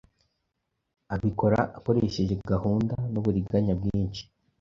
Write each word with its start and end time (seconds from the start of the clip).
Abikora 1.15 1.59
akoresheje 1.77 2.33
gahunda 2.51 2.95
n’uburiganya 3.11 3.73
bwinshi 3.79 4.23